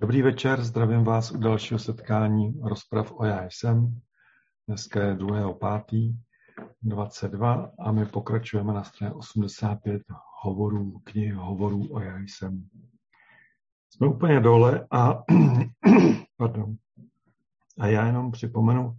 [0.00, 4.00] Dobrý večer, zdravím vás u dalšího setkání rozprav o já jsem.
[4.68, 10.02] Dneska je 2.5.22 a my pokračujeme na straně 85
[10.42, 12.68] hovorů, knihy hovorů o já jsem.
[13.90, 15.22] Jsme úplně dole a,
[16.36, 16.76] pardon,
[17.78, 18.98] a já jenom připomenu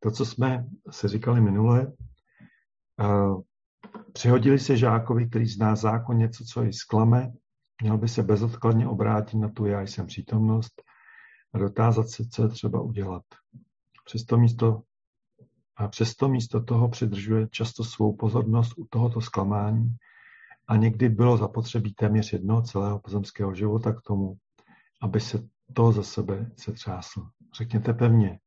[0.00, 1.92] to, co jsme se říkali minule.
[4.12, 7.32] Přihodili se žákovi, který zná zákon něco, co ji sklame,
[7.82, 10.82] Měl by se bezodkladně obrátit na tu já jsem přítomnost
[11.52, 13.22] a dotázat se, co je třeba udělat.
[14.04, 14.82] Přesto místo,
[15.76, 19.96] a přesto místo toho přidržuje často svou pozornost u tohoto zklamání
[20.68, 24.36] a někdy bylo zapotřebí téměř jednoho celého pozemského života k tomu,
[25.02, 27.28] aby se to za sebe se třásl.
[27.56, 28.38] Řekněte pevně,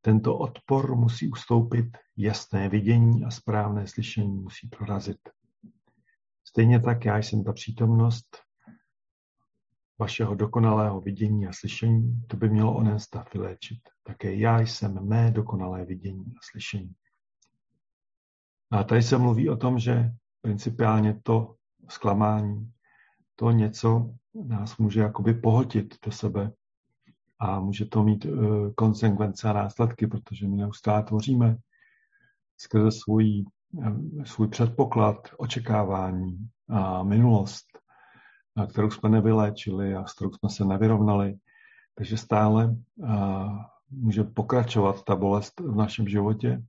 [0.00, 5.18] tento odpor musí ustoupit, jasné vidění a správné slyšení musí prorazit.
[6.44, 8.42] Stejně tak já jsem ta přítomnost,
[10.00, 13.78] vašeho dokonalého vidění a slyšení, to by mělo onen stav vyléčit.
[14.02, 16.92] Také já jsem mé dokonalé vidění a slyšení.
[18.70, 20.10] A tady se mluví o tom, že
[20.42, 21.54] principiálně to
[21.88, 22.72] zklamání,
[23.36, 26.52] to něco nás může jakoby pohotit do sebe
[27.38, 31.56] a může to mít uh, konsekvence a následky, protože my neustále tvoříme
[32.56, 37.69] skrze svůj, uh, svůj předpoklad, očekávání a minulost
[38.70, 41.38] kterou jsme nevyléčili a s kterou jsme se nevyrovnali.
[41.94, 42.76] Takže stále
[43.90, 46.62] může pokračovat ta bolest v našem životě.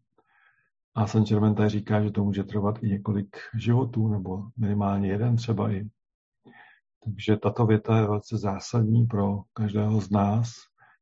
[0.96, 5.72] A Saint Germain říká, že to může trvat i několik životů, nebo minimálně jeden třeba
[5.72, 5.90] i.
[7.04, 10.52] Takže tato věta je velice zásadní pro každého z nás.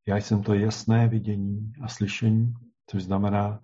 [0.06, 2.54] Já jsem to jasné vidění a slyšení,
[2.86, 3.60] což znamená,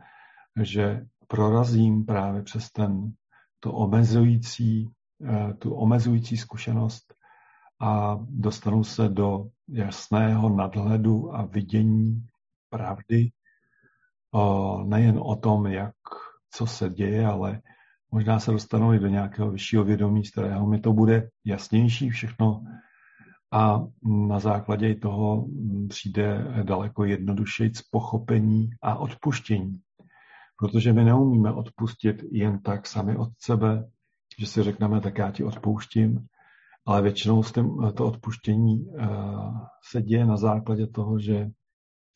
[0.62, 3.12] že prorazím právě přes ten,
[3.60, 4.90] to omezující,
[5.58, 7.14] tu omezující zkušenost
[7.80, 12.26] a dostanu se do jasného nadhledu a vidění
[12.70, 13.30] pravdy,
[14.84, 15.94] nejen o tom, jak,
[16.50, 17.62] co se děje, ale
[18.10, 22.64] možná se dostanu i do nějakého vyššího vědomí, z kterého mi to bude jasnější všechno
[23.52, 23.84] a
[24.28, 25.46] na základě toho
[25.88, 29.80] přijde daleko jednodušeji pochopení a odpuštění.
[30.58, 33.88] Protože my neumíme odpustit jen tak sami od sebe,
[34.38, 36.26] že si řekneme, tak já ti odpouštím,
[36.86, 39.58] ale většinou s tím, to odpuštění uh,
[39.90, 41.48] se děje na základě toho, že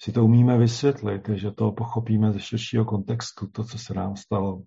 [0.03, 4.63] si to umíme vysvětlit, že to pochopíme ze širšího kontextu, to, co se nám stalo.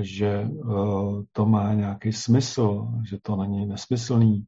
[0.00, 4.46] Že uh, to má nějaký smysl, že to není nesmyslný,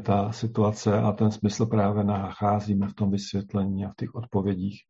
[0.00, 4.80] ta situace a ten smysl právě nacházíme v tom vysvětlení a v těch odpovědích,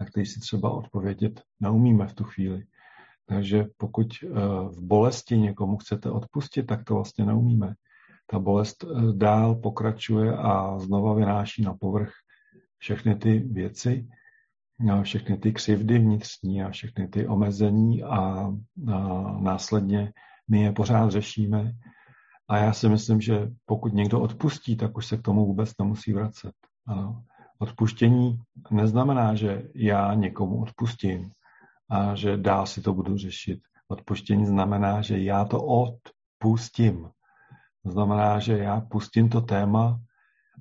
[0.00, 2.64] na které si třeba odpovědět neumíme v tu chvíli.
[3.34, 4.38] Takže pokud uh,
[4.68, 7.74] v bolesti někomu chcete odpustit, tak to vlastně neumíme
[8.32, 12.12] ta bolest eh, dál pokračuje a znova vynáší na povrch
[12.78, 14.08] všechny ty věci,
[15.02, 18.18] všechny ty křivdy vnitřní a všechny ty omezení a,
[18.92, 20.12] a následně
[20.50, 21.72] my je pořád řešíme.
[22.48, 26.12] A já si myslím, že pokud někdo odpustí, tak už se k tomu vůbec nemusí
[26.12, 26.52] vracet.
[26.86, 27.22] Ano.
[27.58, 28.38] Odpuštění
[28.70, 31.30] neznamená, že já někomu odpustím
[31.92, 33.60] a že dál si to budu řešit.
[33.88, 37.08] Odpuštění znamená, že já to odpustím.
[37.84, 40.00] Znamená, že já pustím to téma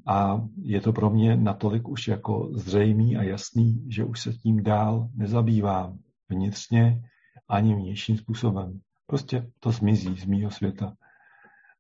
[0.08, 4.64] a je to pro mě natolik už jako zřejmý a jasný, že už se tím
[4.64, 6.00] dál nezabývám
[6.30, 7.02] vnitřně
[7.48, 8.80] ani vnějším způsobem.
[9.08, 10.94] Prostě to zmizí z mýho světa.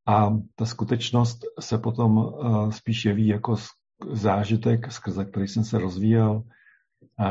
[0.06, 3.56] A ta skutečnost se potom uh, spíš jeví jako
[4.12, 6.44] zážitek, skrze který jsem se rozvíjel,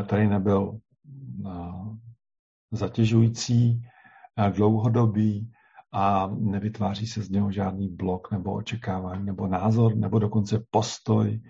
[0.07, 0.79] který nebyl
[1.45, 1.90] uh,
[2.73, 3.83] zatěžující,
[4.51, 5.53] dlouhodobý,
[5.93, 11.41] a nevytváří se z něho žádný blok nebo očekávání nebo názor nebo dokonce postoj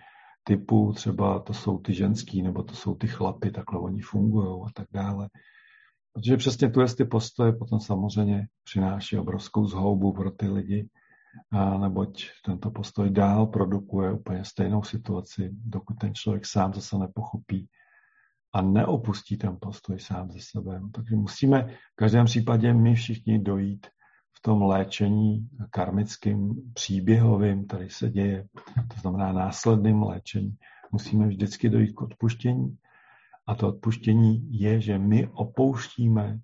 [0.44, 4.70] typu třeba to jsou ty ženský nebo to jsou ty chlapy, takhle oni fungují a
[4.74, 5.28] tak dále.
[6.12, 10.88] Protože přesně tu ty postoje potom samozřejmě přináší obrovskou zhoubu pro ty lidi,
[11.52, 17.68] a neboť tento postoj dál produkuje úplně stejnou situaci, dokud ten člověk sám zase nepochopí
[18.52, 20.80] a neopustí ten postoj sám ze sebe.
[20.92, 21.62] Takže musíme
[21.92, 23.86] v každém případě my všichni dojít
[24.36, 28.48] v tom léčení karmickým příběhovým, který se děje,
[28.94, 30.56] to znamená následným léčení,
[30.92, 32.76] musíme vždycky dojít k odpuštění.
[33.46, 36.38] A to odpuštění je, že my opouštíme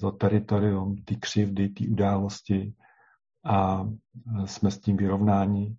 [0.00, 2.74] to teritorium, ty křivdy, ty události
[3.44, 3.88] a
[4.44, 5.76] jsme s tím vyrovnáni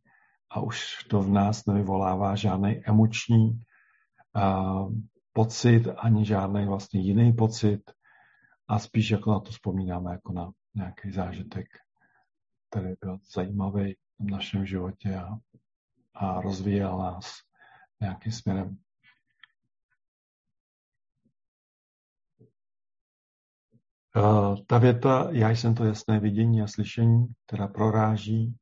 [0.51, 3.61] a už to v nás nevyvolává žádný emoční
[5.33, 7.91] pocit, ani žádný vlastně jiný pocit
[8.67, 11.67] a spíš jako na to vzpomínáme jako na nějaký zážitek,
[12.69, 15.37] který byl zajímavý v našem životě a,
[16.13, 17.33] a rozvíjel nás
[18.01, 18.77] nějakým směrem.
[24.67, 28.55] Ta věta, já jsem to jasné vidění a slyšení, která proráží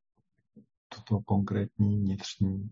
[0.88, 2.70] toto konkrétní vnitřní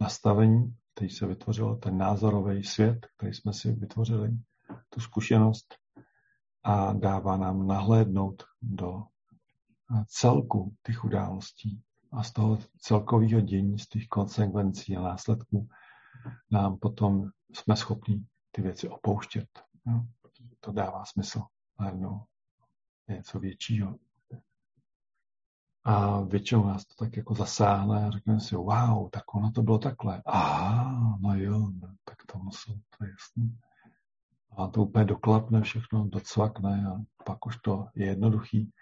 [0.00, 4.38] nastavení, který se vytvořilo, ten názorový svět, který jsme si vytvořili,
[4.90, 5.74] tu zkušenost
[6.62, 9.02] a dává nám nahlédnout do
[10.06, 15.68] celku těch událostí a z toho celkového dění, z těch konsekvencí a následků
[16.50, 19.48] nám potom jsme schopni ty věci opouštět.
[19.86, 20.06] No,
[20.60, 21.42] to dává smysl
[21.80, 22.24] najednou
[23.08, 23.94] něco většího.
[25.84, 29.78] A většinou nás to tak jako zasáhne a řekneme si, wow, tak ono to bylo
[29.78, 30.22] takhle.
[30.26, 30.84] A
[31.20, 33.58] no jo, no, tak to musí, to je jasný.
[34.56, 38.72] A to úplně doklapne všechno, docvakne a pak už to je jednoduchý.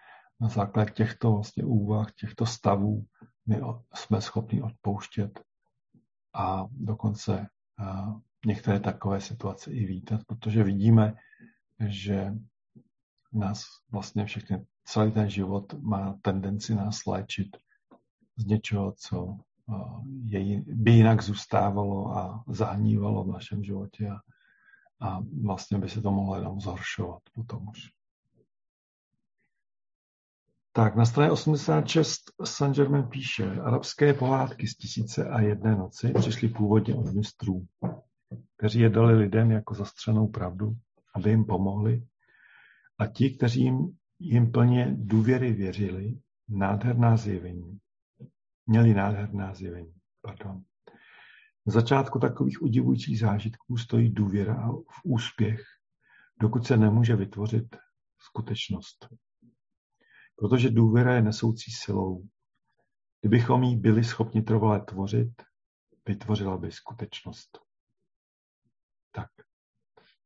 [0.40, 3.06] Na základě těchto vlastně úvah, těchto stavů
[3.46, 3.60] my
[3.94, 5.40] jsme schopni odpouštět
[6.34, 7.46] a dokonce
[7.78, 8.14] a
[8.46, 11.14] některé takové situace i vítat, protože vidíme,
[11.86, 12.32] že
[13.32, 17.56] nás vlastně všechny, celý ten život má tendenci nás léčit
[18.36, 19.36] z něčeho, co
[20.24, 24.18] je, by jinak zůstávalo a zahnívalo v našem životě a,
[25.06, 27.78] a vlastně by se to mohlo jenom zhoršovat potom už.
[30.72, 36.48] Tak, na straně 86 Saint Germain píše, arabské pohádky z tisíce a jedné noci přišly
[36.48, 37.66] původně od mistrů,
[38.56, 40.72] kteří je dali lidem jako zastřenou pravdu,
[41.14, 42.06] aby jim pomohli
[42.98, 47.78] a ti, kteří jim, jim plně důvěry věřili, nádherná zjevení.
[48.66, 49.94] Měli nádherná zjevení.
[50.20, 50.64] Pardon.
[51.66, 55.60] Na začátku takových udivujících zážitků stojí důvěra v úspěch,
[56.40, 57.76] dokud se nemůže vytvořit
[58.18, 59.08] skutečnost.
[60.36, 62.28] Protože důvěra je nesoucí silou.
[63.20, 65.42] Kdybychom ji byli schopni trvale tvořit,
[66.08, 67.58] vytvořila by skutečnost.
[69.12, 69.30] Tak,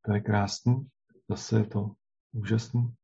[0.02, 0.88] to je krásný.
[1.28, 1.90] Zase je to
[2.32, 2.94] Úžasný.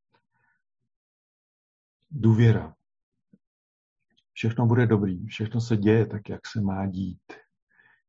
[2.10, 2.74] Důvěra.
[4.32, 7.32] Všechno bude dobrý, všechno se děje tak, jak se má dít.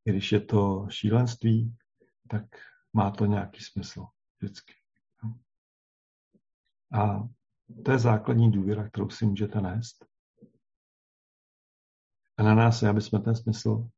[0.06, 1.76] I když je to šílenství,
[2.30, 2.44] tak
[2.94, 4.08] má to nějaký smysl
[4.40, 4.74] vždycky.
[6.94, 7.30] A
[7.86, 10.06] to je základní důvěra, kterou si můžete nést.
[12.38, 13.90] A na nás je, aby jsme ten smysl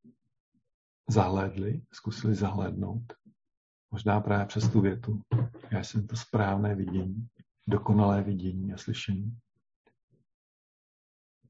[1.10, 3.13] zahlédli, zkusili zahlédnout
[3.92, 5.22] Možná právě přes tu větu.
[5.72, 7.28] Já jsem to správné vidění,
[7.68, 9.38] dokonalé vidění a slyšení.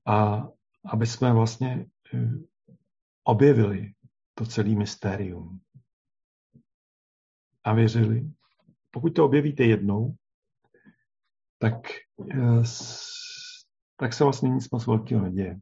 [0.09, 0.47] A
[0.85, 2.29] aby jsme vlastně eh,
[3.23, 3.93] objevili
[4.33, 5.59] to celé mystérium
[7.63, 8.31] a věřili.
[8.91, 10.15] Pokud to objevíte jednou,
[11.57, 11.75] tak,
[12.31, 12.63] eh,
[13.97, 15.59] tak se vlastně nic moc velkého neděje.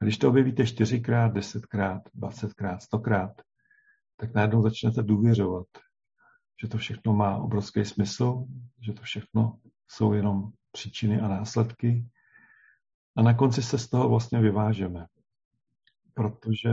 [0.00, 3.42] A když to objevíte čtyřikrát, desetkrát, dvacetkrát, stokrát,
[4.16, 5.66] tak najednou začnete důvěřovat,
[6.62, 8.44] že to všechno má obrovský smysl,
[8.80, 9.58] že to všechno
[9.88, 12.06] jsou jenom příčiny a následky.
[13.16, 15.06] A na konci se z toho vlastně vyvážeme,
[16.14, 16.70] protože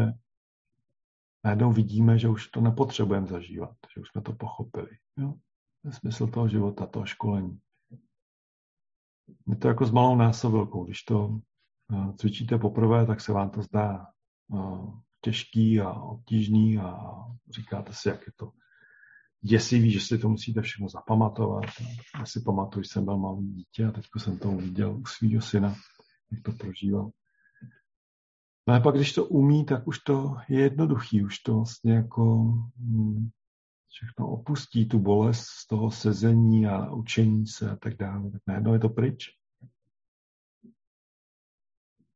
[1.43, 4.89] najednou vidíme, že už to nepotřebujeme zažívat, že už jsme to pochopili.
[5.17, 5.33] Jo?
[5.81, 7.59] To je smysl toho života, toho školení.
[9.47, 10.85] Je to jako s malou násobilkou.
[10.85, 11.39] Když to
[11.93, 14.07] eh, cvičíte poprvé, tak se vám to zdá
[14.55, 14.91] eh,
[15.21, 17.13] těžký a obtížný a
[17.49, 18.51] říkáte si, jak je to
[19.41, 21.65] děsivý, že si to musíte všechno zapamatovat.
[22.19, 25.41] Já si pamatuju, že jsem byl malý dítě a teď jsem to uviděl u svého
[25.41, 25.75] syna,
[26.31, 27.11] jak to prožíval.
[28.67, 32.53] No a pak, když to umí, tak už to je jednoduchý, už to vlastně jako
[32.77, 33.29] hm,
[33.87, 38.31] všechno opustí tu bolest z toho sezení a učení se a tak dále.
[38.31, 39.25] Tak najednou je to pryč.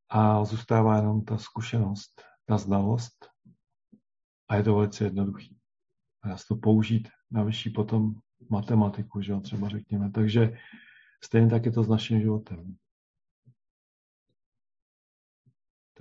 [0.10, 3.30] A zůstává jenom ta zkušenost, ta znalost
[4.50, 5.62] a je to velice jednoduchý
[6.22, 8.14] a se to použít na vyšší potom
[8.50, 10.12] matematiku, že jo, třeba řekněme.
[10.12, 10.58] Takže
[11.24, 12.76] stejně tak je to s naším životem.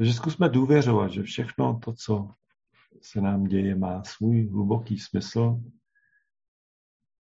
[0.01, 2.35] Takže zkusme důvěřovat, že všechno to, co
[3.03, 5.61] se nám děje, má svůj hluboký smysl.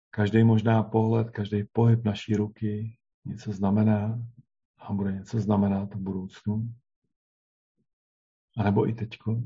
[0.09, 4.27] Každý možná pohled, každý pohyb naší ruky něco znamená
[4.77, 6.73] a bude něco znamenat v budoucnu.
[8.57, 9.41] A nebo i teďko.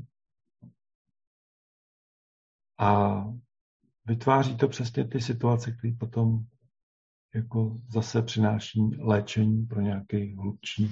[2.78, 3.24] A
[4.04, 6.44] vytváří to přesně ty situace, které potom
[7.34, 10.90] jako zase přináší léčení pro nějaké hlubší,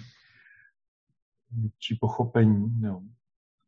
[1.50, 2.83] hlubší pochopení.
[2.83, 3.03] Jo.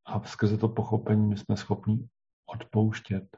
[0.05, 2.09] A skrze to pochopení my jsme schopni
[2.47, 3.37] odpouštět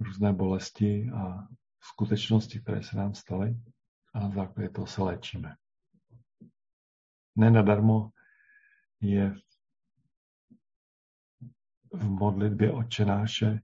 [0.00, 1.48] různé bolesti a
[1.80, 3.56] skutečnosti, které se nám staly
[4.14, 5.56] a na základě toho se léčíme.
[7.36, 8.10] Nenadarmo
[9.00, 9.34] je
[11.92, 13.60] v modlitbě očenáše,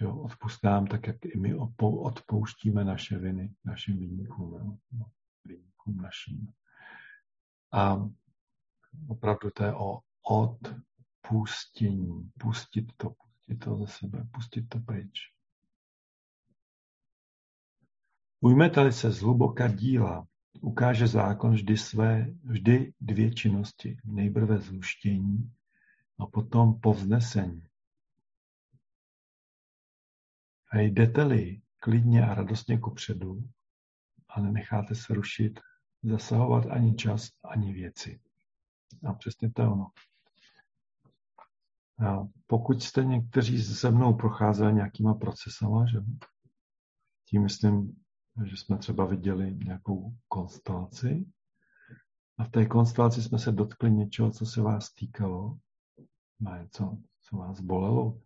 [0.00, 5.10] že odpust nám tak, jak i my odpouštíme naše viny našim výnikům, no,
[5.44, 6.52] výnikům našim.
[7.72, 8.08] A
[9.08, 12.30] opravdu to je o odpustění.
[12.38, 15.32] Pustit to, pustit to ze sebe, pustit to pryč.
[18.40, 20.26] Ujmete-li se zhluboka díla,
[20.60, 23.96] ukáže zákon vždy své, vždy dvě činnosti.
[24.04, 25.52] Nejprve zhuštění
[26.18, 27.62] a potom povznesení.
[30.70, 33.42] A jdete-li klidně a radostně kupředu
[34.28, 35.60] a nenecháte se rušit,
[36.02, 38.20] zasahovat ani čas, ani věci.
[39.04, 39.90] A přesně to je ono.
[42.46, 45.98] Pokud jste někteří se mnou procházeli nějakýma procesama, že
[47.24, 48.04] tím myslím,
[48.44, 51.26] že jsme třeba viděli nějakou konstelaci
[52.38, 55.58] a v té konstelaci jsme se dotkli něčeho, co se vás týkalo,
[56.58, 58.20] něco, co vás bolelo.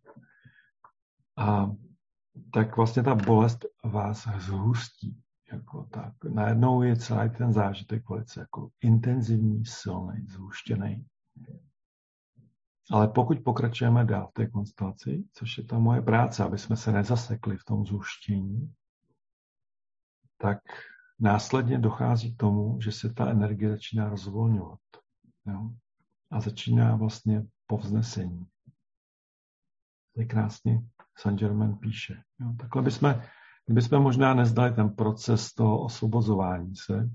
[1.37, 1.71] A
[2.52, 5.23] tak vlastně ta bolest vás zhustí.
[5.53, 6.25] Jako tak.
[6.25, 11.07] Najednou je celý ten zážitek velice jako intenzivní, silný, zhuštěný.
[12.91, 16.93] Ale pokud pokračujeme dál v té konstelaci, což je ta moje práce, aby jsme se
[16.93, 18.75] nezasekli v tom zhuštění,
[20.39, 20.59] tak
[21.21, 24.81] následně dochází k tomu, že se ta energie začíná rozvolňovat.
[25.47, 25.71] Jo?
[26.31, 28.47] A začíná vlastně povznesení.
[30.17, 30.83] je krásně
[31.19, 32.23] Saint Germain píše.
[32.41, 32.55] Jo?
[32.61, 33.15] Takhle bychom,
[33.66, 37.11] kdybychom možná nezdali ten proces toho osvobozování se,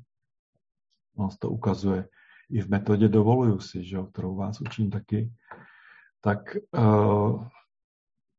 [1.16, 2.10] on to ukazuje
[2.50, 5.32] i v metodě dovoluju si, že, kterou vás učím taky,
[6.22, 6.40] tak
[6.72, 7.48] uh,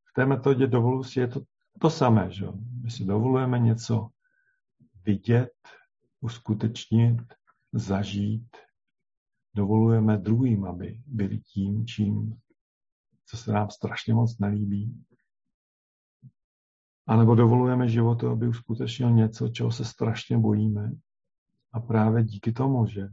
[0.05, 1.41] v té metodě dovoluju si je to
[1.81, 2.31] to samé.
[2.31, 2.47] Že?
[2.83, 4.09] My si dovolujeme něco
[5.05, 5.53] vidět,
[6.21, 7.17] uskutečnit,
[7.73, 8.57] zažít.
[9.55, 12.41] Dovolujeme druhým, aby byli tím, čím,
[13.27, 15.05] co se nám strašně moc nelíbí.
[17.09, 20.93] A nebo dovolujeme životu, aby uskutečnil něco, čeho se strašně bojíme.
[21.73, 23.09] A právě díky tomu, že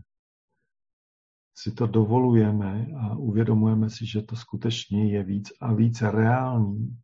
[1.58, 6.98] si to dovolujeme a uvědomujeme si, že to skutečně je víc a víc reálný,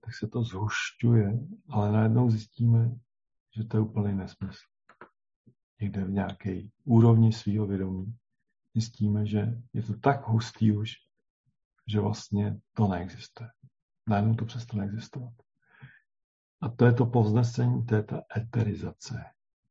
[0.00, 2.94] tak se to zhušťuje, ale najednou zjistíme,
[3.56, 4.66] že to je úplný nesmysl.
[5.80, 8.16] Někde v nějaké úrovni svého vědomí
[8.74, 10.90] zjistíme, že je to tak hustý už,
[11.86, 13.50] že vlastně to neexistuje.
[14.08, 15.32] Najednou to přestane existovat.
[16.62, 19.24] A to je to povznesení, to je ta eterizace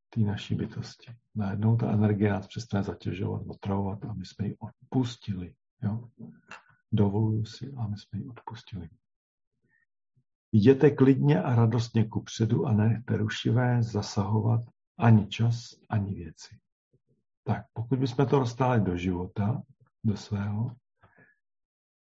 [0.10, 1.16] té naší bytosti.
[1.36, 5.56] Najednou ta energie nás přestane zatěžovat, otravovat a my jsme ji odpustili.
[5.84, 6.10] Jo?
[6.92, 8.90] Dovoluju si a my jsme ji odpustili.
[10.52, 14.62] Jděte klidně a radostně ku předu a nechte rušivé zasahovat
[14.98, 16.58] ani čas, ani věci.
[17.44, 19.62] Tak, pokud bychom to dostali do života,
[20.04, 20.76] do svého,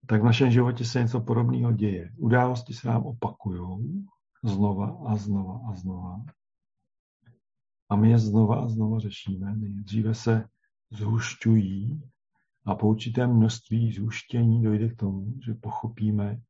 [0.06, 2.12] tak v našem životě se něco podobného děje.
[2.16, 4.06] Události se nám opakují
[4.44, 6.24] znova a znova a znova.
[7.88, 9.56] A my je znova a znova řešíme.
[9.56, 10.48] Nejdříve se
[10.90, 12.02] zhušťují
[12.66, 16.40] a po určitém množství zhuštění dojde k tomu, že pochopíme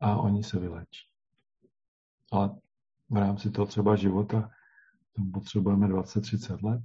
[0.00, 1.08] a oni se vylečí.
[2.32, 2.56] Ale
[3.10, 4.50] v rámci toho třeba života
[5.12, 6.84] tomu potřebujeme 20-30 let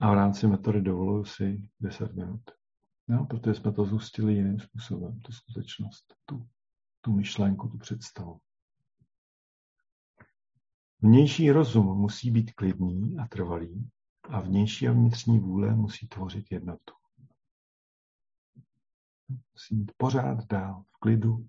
[0.00, 2.40] a v rámci metody dovoluju si 10 minut.
[3.08, 6.48] No, protože jsme to zhustili jiným způsobem, tu skutečnost, tu,
[7.00, 8.40] tu myšlenku, tu představu.
[11.02, 13.90] Vnější rozum musí být klidný a trvalý
[14.28, 16.94] a vnější a vnitřní vůle musí tvořit jednotu.
[19.52, 21.48] Musí být pořád dál v klidu,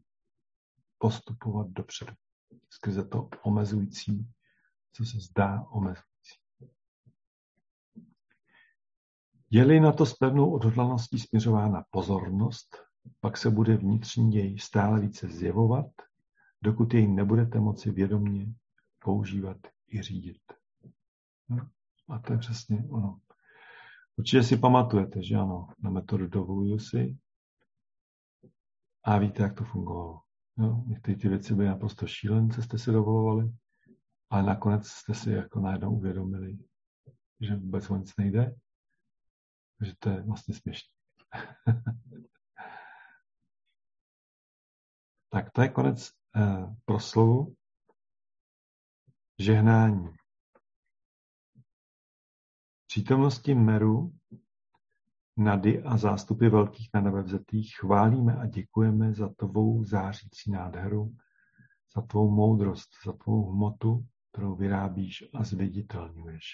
[0.98, 2.13] postupovat dopředu.
[2.70, 4.27] Skrze to omezující,
[4.93, 6.39] co se zdá omezující.
[9.50, 12.77] Je-li na to s pevnou odhodlaností směřována pozornost,
[13.20, 15.91] pak se bude vnitřní děj stále více zjevovat,
[16.62, 18.53] dokud jej nebudete moci vědomně
[19.03, 20.41] používat i řídit.
[21.50, 21.70] No,
[22.10, 23.20] a to je přesně ono.
[24.15, 27.17] Určitě si pamatujete, že ano, na metodu dovoluju si
[29.03, 30.22] a víte, jak to fungovalo.
[30.58, 33.51] No, některé ty věci byly naprosto šílence, jste si dovolovali,
[34.29, 36.58] ale nakonec jste si jako najednou uvědomili,
[37.39, 38.55] že vůbec o nic nejde,
[39.81, 40.93] že to je vlastně směšné.
[45.29, 47.55] tak to je konec eh, proslovu.
[49.42, 50.10] Žehnání.
[52.88, 54.14] Přítomnosti Meru,
[55.38, 61.16] Nady a zástupy velkých nadevzetých chválíme a děkujeme za tvou zářící nádheru,
[61.96, 66.46] za tvou moudrost, za tvou hmotu, kterou vyrábíš a zviditelňuješ.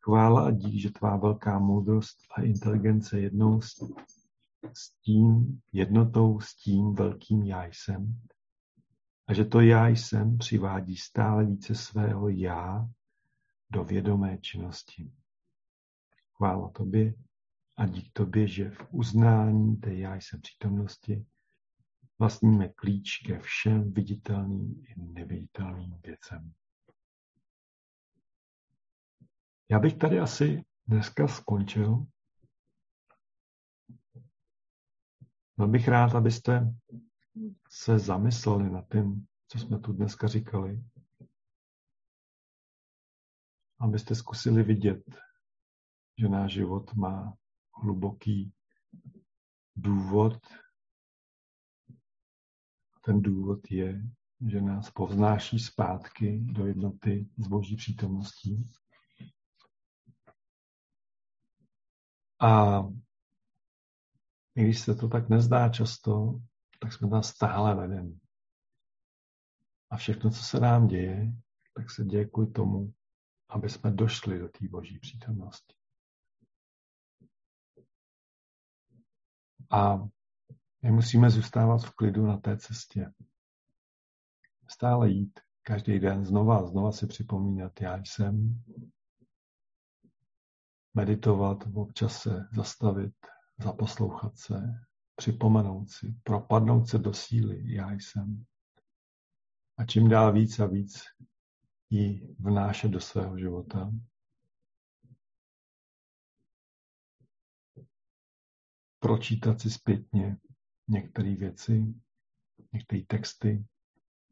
[0.00, 3.60] Chvála a dík, že tvá velká moudrost a inteligence jednou
[4.72, 8.20] s tím jednotou, s tím velkým já jsem.
[9.26, 12.88] A že to já jsem přivádí stále více svého já
[13.70, 15.12] do vědomé činnosti.
[16.36, 17.14] Chvála tobě
[17.76, 21.26] a dík tobě, že v uznání té já jsem přítomnosti
[22.18, 26.52] vlastníme klíč ke všem viditelným i neviditelným věcem.
[29.68, 32.06] Já bych tady asi dneska skončil.
[35.56, 36.74] Byl bych rád, abyste
[37.68, 40.84] se zamysleli nad tím, co jsme tu dneska říkali.
[43.78, 45.04] Abyste zkusili vidět,
[46.18, 47.36] že náš život má
[47.82, 48.52] hluboký
[49.76, 50.38] důvod.
[53.04, 54.02] Ten důvod je,
[54.50, 58.70] že nás povznáší zpátky do jednoty s Boží přítomností.
[62.40, 62.82] A
[64.54, 66.40] i když se to tak nezdá často,
[66.84, 68.20] tak jsme tam stále vedení.
[69.90, 71.32] A všechno, co se nám děje,
[71.74, 72.92] tak se děje kvůli tomu,
[73.48, 75.74] aby jsme došli do té boží přítomnosti.
[79.70, 79.96] A
[80.82, 83.12] my musíme zůstávat v klidu na té cestě.
[84.68, 88.64] Stále jít každý den znova znova si připomínat, já jsem,
[90.94, 93.14] meditovat, občas se zastavit,
[93.58, 94.54] zaposlouchat se,
[95.16, 98.44] připomenout si, propadnout se do síly, já jsem.
[99.78, 101.02] A čím dál víc a víc
[101.90, 103.92] ji vnášet do svého života.
[108.98, 110.36] Pročítat si zpětně
[110.88, 111.94] některé věci,
[112.72, 113.64] některé texty,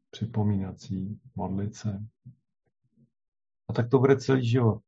[0.09, 2.05] připomínat si, modlit se.
[3.69, 4.83] A tak to bude celý život.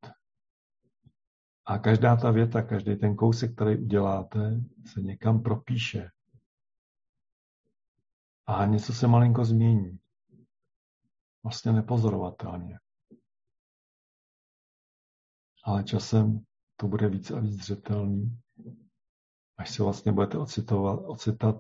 [1.66, 6.12] A každá ta věta, každý ten kousek, který uděláte, se někam propíše.
[8.46, 10.00] A něco se malinko změní.
[11.44, 12.80] Vlastně nepozorovatelně.
[15.64, 18.40] Ale časem to bude víc a víc zřetelný,
[19.58, 21.56] až se vlastně budete ocitovat, ocitat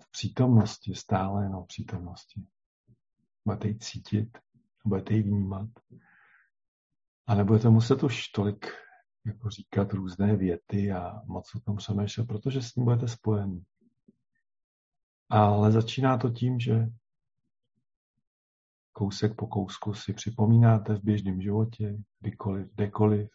[0.00, 2.46] v přítomnosti, stále jenom v přítomnosti.
[3.44, 4.38] Budete ji cítit,
[4.84, 5.68] budete ji vnímat.
[7.26, 8.85] A nebudete muset už tolik
[9.26, 13.64] jako říkat různé věty a moc o tom přemýšlet, protože s ním budete spojení.
[15.28, 16.86] Ale začíná to tím, že
[18.92, 23.30] kousek po kousku si připomínáte v běžném životě, kdykoliv, kdekoliv,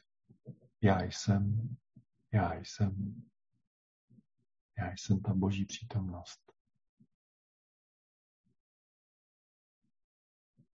[0.82, 1.76] já jsem,
[2.34, 3.24] já jsem,
[4.78, 6.40] já jsem ta boží přítomnost.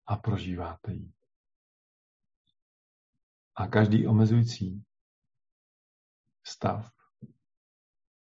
[0.06, 1.12] A prožíváte ji.
[3.56, 4.84] A každý omezující
[6.44, 6.92] stav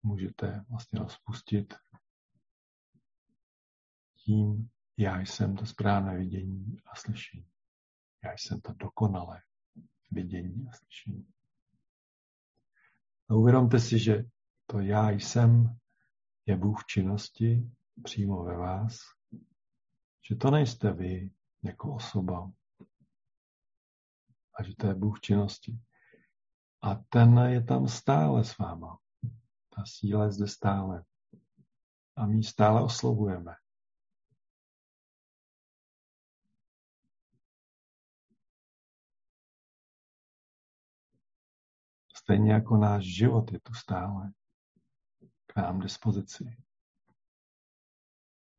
[0.03, 1.73] můžete vlastně rozpustit
[4.15, 7.49] tím, já jsem to správné vidění a slyšení.
[8.23, 9.41] Já jsem to dokonalé
[10.11, 11.27] vidění a slyšení.
[13.29, 14.23] A uvědomte si, že
[14.65, 15.77] to já jsem
[16.45, 17.71] je Bůh činnosti
[18.03, 18.97] přímo ve vás,
[20.29, 21.31] že to nejste vy
[21.63, 22.51] jako osoba
[24.59, 25.79] a že to je Bůh činnosti.
[26.87, 28.99] A ten je tam stále s váma.
[29.75, 31.05] Ta síla je zde stále.
[32.15, 33.55] A my ji stále oslovujeme.
[42.15, 44.31] Stejně jako náš život je tu stále
[45.45, 46.57] k nám dispozici.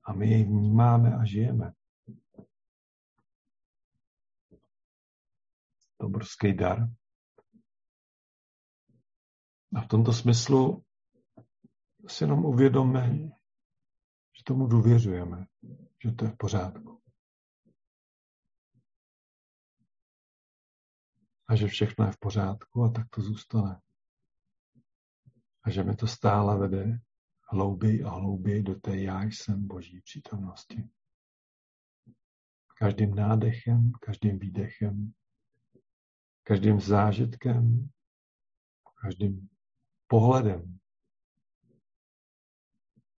[0.05, 1.73] A my jej vnímáme a žijeme.
[5.97, 6.89] To obrovský dar.
[9.75, 10.85] A v tomto smyslu
[12.09, 13.11] si jenom uvědomme,
[14.37, 15.47] že tomu důvěřujeme,
[16.03, 17.03] že to je v pořádku.
[21.49, 23.81] A že všechno je v pořádku a tak to zůstane.
[25.63, 27.01] A že mi to stále vede
[27.51, 30.89] hlouběji a hlouběji do té já jsem Boží přítomnosti.
[32.79, 35.13] Každým nádechem, každým výdechem,
[36.43, 37.89] každým zážitkem,
[39.03, 39.49] každým
[40.09, 40.79] pohledem,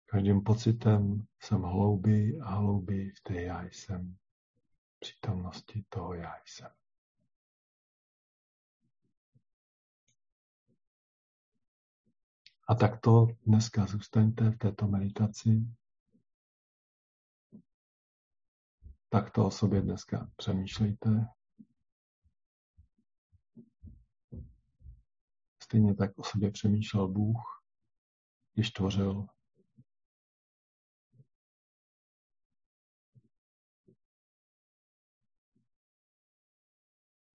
[0.06, 4.18] každým pocitem jsem hlouběji a hlouběji v té já jsem,
[5.00, 6.70] přítomnosti toho já jsem.
[12.68, 15.50] A tak to dneska zůstaňte v této meditaci.
[19.10, 21.39] Tak to o sobě dneska přemýšlejte.
[25.70, 27.64] Stejně tak o sobě přemýšlel Bůh.
[28.54, 29.28] když tvořil.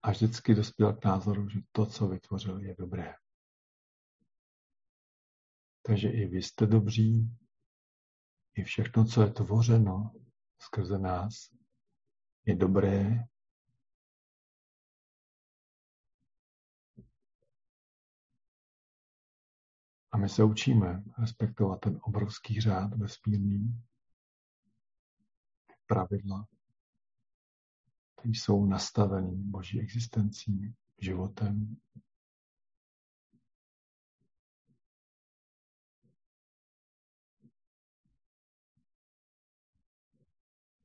[0.02, 3.14] A vždycky dospěl k názoru, že to, co vytvořil, je dobré.
[5.82, 7.36] Takže i vy jste dobří,
[8.54, 10.12] i všechno, co je tvořeno
[10.58, 11.34] skrze nás,
[12.46, 13.24] je dobré.
[20.14, 23.84] A my se učíme respektovat ten obrovský řád vesmírný,
[25.86, 26.48] pravidla,
[28.16, 31.76] které jsou nastavený boží existencí, životem,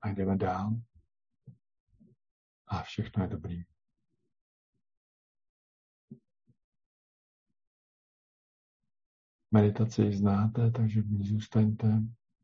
[0.02, 0.72] a jdeme dál
[2.68, 3.79] a všechno je dobrý.
[9.52, 11.88] Meditaci znáte, takže v ní zůstaňte,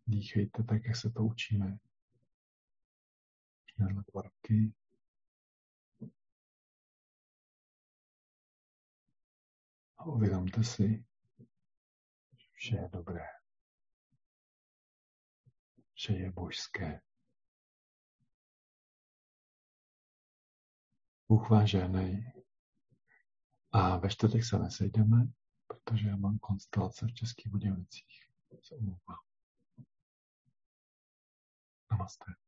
[0.05, 1.77] dýchejte tak, jak se to učíme.
[3.75, 4.73] Tyhle dva roky.
[9.97, 11.05] A uvědomte si,
[12.37, 13.25] že vše je dobré.
[15.93, 17.01] Vše je božské.
[21.27, 22.31] Bůh vás žehnej.
[23.71, 25.17] A ve čtvrtek se nesejdeme,
[25.67, 28.25] protože já mám konstelace v Českých Budějovicích.
[28.61, 29.19] Se omlouvám.
[31.91, 32.44] Namaste.